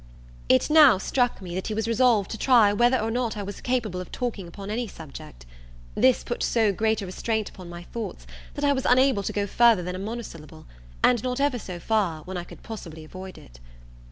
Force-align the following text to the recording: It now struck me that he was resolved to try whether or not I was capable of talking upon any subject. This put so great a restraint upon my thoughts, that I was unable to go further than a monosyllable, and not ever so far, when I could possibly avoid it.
It 0.49 0.71
now 0.71 0.97
struck 0.97 1.43
me 1.43 1.53
that 1.53 1.67
he 1.67 1.75
was 1.75 1.87
resolved 1.87 2.31
to 2.31 2.37
try 2.39 2.73
whether 2.73 2.97
or 2.97 3.11
not 3.11 3.37
I 3.37 3.43
was 3.43 3.61
capable 3.61 4.01
of 4.01 4.11
talking 4.11 4.47
upon 4.47 4.71
any 4.71 4.87
subject. 4.87 5.45
This 5.93 6.23
put 6.23 6.41
so 6.41 6.73
great 6.73 7.03
a 7.03 7.05
restraint 7.05 7.49
upon 7.49 7.69
my 7.69 7.83
thoughts, 7.83 8.25
that 8.55 8.65
I 8.65 8.73
was 8.73 8.85
unable 8.87 9.21
to 9.21 9.31
go 9.31 9.45
further 9.45 9.83
than 9.83 9.95
a 9.95 9.99
monosyllable, 9.99 10.65
and 11.03 11.21
not 11.21 11.39
ever 11.39 11.59
so 11.59 11.79
far, 11.79 12.23
when 12.23 12.35
I 12.35 12.43
could 12.45 12.63
possibly 12.63 13.03
avoid 13.03 13.37
it. 13.37 13.59